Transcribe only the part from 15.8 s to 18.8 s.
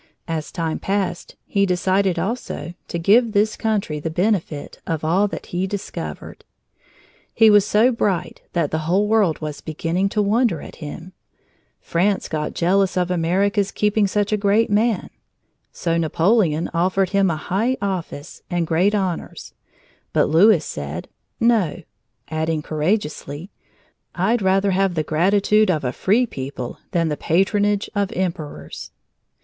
Napoleon offered him a high office and